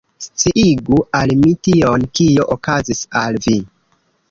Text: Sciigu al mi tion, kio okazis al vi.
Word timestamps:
Sciigu 0.27 0.97
al 1.19 1.33
mi 1.43 1.51
tion, 1.67 2.07
kio 2.21 2.49
okazis 2.57 3.05
al 3.23 3.41
vi. 3.47 3.57